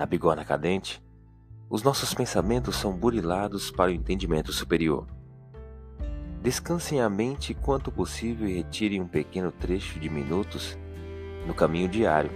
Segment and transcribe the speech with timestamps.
[0.00, 0.98] Na bigorna cadente,
[1.68, 5.06] os nossos pensamentos são burilados para o entendimento superior.
[6.40, 10.78] Descansem a mente quanto possível e retirem um pequeno trecho de minutos
[11.46, 12.30] no caminho diário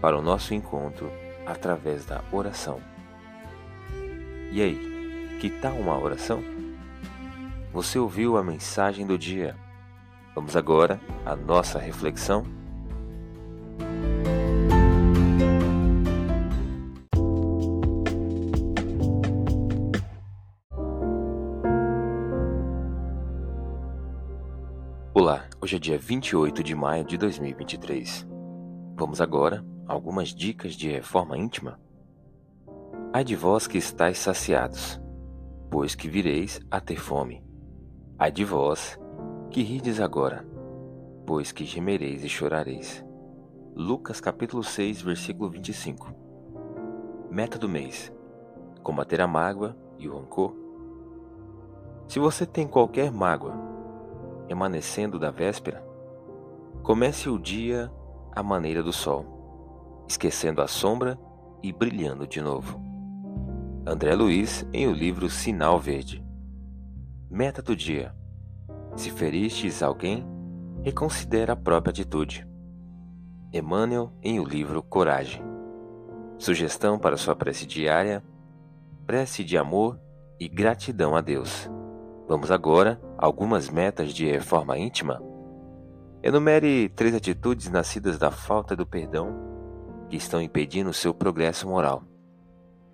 [0.00, 1.08] para o nosso encontro
[1.46, 2.80] através da oração.
[4.50, 6.42] E aí, que tal uma oração?
[7.72, 9.54] Você ouviu a mensagem do dia?
[10.34, 12.65] Vamos agora à nossa reflexão?
[25.18, 28.28] Olá, hoje é dia 28 de maio de 2023.
[28.94, 31.80] Vamos agora a algumas dicas de reforma íntima?
[33.14, 35.00] Ai de vós que estáis saciados,
[35.70, 37.42] pois que vireis a ter fome.
[38.18, 39.00] Ai de vós
[39.50, 40.46] que rides agora,
[41.24, 43.02] pois que gemereis e chorareis.
[43.74, 46.14] Lucas capítulo 6, versículo 25.
[47.30, 48.12] Meta do mês:
[48.82, 50.54] combater a mágoa e o rancor.
[52.06, 53.65] Se você tem qualquer mágoa
[54.48, 55.84] emanecendo da véspera,
[56.82, 57.90] comece o dia
[58.34, 61.18] à maneira do sol, esquecendo a sombra
[61.62, 62.80] e brilhando de novo.
[63.86, 66.24] André Luiz em o livro Sinal Verde.
[67.30, 68.14] Meta do dia:
[68.96, 70.26] Se feristes alguém,
[70.82, 72.46] reconsidere a própria atitude.
[73.52, 75.42] Emmanuel em o livro Coragem.
[76.38, 78.22] Sugestão para sua prece diária:
[79.06, 80.00] prece de amor
[80.38, 81.70] e gratidão a Deus.
[82.28, 85.22] Vamos agora a algumas metas de reforma íntima?
[86.22, 89.28] Enumere três atitudes nascidas da falta do perdão
[90.08, 92.02] que estão impedindo o seu progresso moral.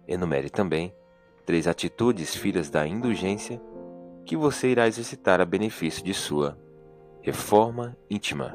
[0.06, 0.94] Enumere também
[1.47, 3.60] três atitudes filhas da indulgência
[4.26, 6.59] que você irá exercitar a benefício de sua
[7.22, 8.54] reforma íntima.